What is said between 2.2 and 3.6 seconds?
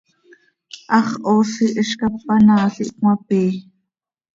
panaal ih cömapii.